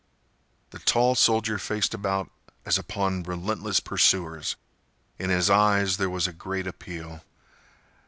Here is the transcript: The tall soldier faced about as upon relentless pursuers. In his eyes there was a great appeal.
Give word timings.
The 0.71 0.79
tall 0.79 1.13
soldier 1.13 1.59
faced 1.59 1.93
about 1.93 2.31
as 2.65 2.79
upon 2.79 3.21
relentless 3.21 3.79
pursuers. 3.79 4.55
In 5.19 5.29
his 5.29 5.47
eyes 5.47 5.97
there 5.97 6.09
was 6.09 6.25
a 6.25 6.33
great 6.33 6.65
appeal. 6.65 7.21